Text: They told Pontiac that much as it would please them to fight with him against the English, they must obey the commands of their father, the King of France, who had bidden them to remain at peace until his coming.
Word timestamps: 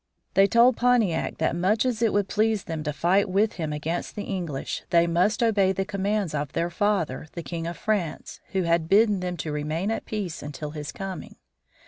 They 0.33 0.47
told 0.47 0.77
Pontiac 0.77 1.37
that 1.37 1.55
much 1.55 1.85
as 1.85 2.01
it 2.01 2.11
would 2.11 2.27
please 2.27 2.63
them 2.63 2.81
to 2.85 2.91
fight 2.91 3.29
with 3.29 3.53
him 3.61 3.71
against 3.71 4.15
the 4.15 4.23
English, 4.23 4.81
they 4.89 5.05
must 5.05 5.43
obey 5.43 5.71
the 5.73 5.85
commands 5.85 6.33
of 6.33 6.53
their 6.53 6.71
father, 6.71 7.27
the 7.33 7.43
King 7.43 7.67
of 7.67 7.77
France, 7.77 8.39
who 8.53 8.63
had 8.63 8.89
bidden 8.89 9.19
them 9.19 9.37
to 9.37 9.51
remain 9.51 9.91
at 9.91 10.05
peace 10.07 10.41
until 10.41 10.71
his 10.71 10.91
coming. 10.91 11.35